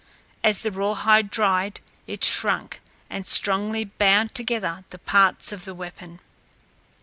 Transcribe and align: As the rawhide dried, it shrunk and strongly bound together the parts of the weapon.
As 0.43 0.63
the 0.63 0.71
rawhide 0.71 1.29
dried, 1.29 1.79
it 2.07 2.23
shrunk 2.23 2.81
and 3.07 3.27
strongly 3.27 3.85
bound 3.85 4.33
together 4.33 4.83
the 4.89 4.97
parts 4.97 5.51
of 5.51 5.63
the 5.63 5.75
weapon. 5.75 6.19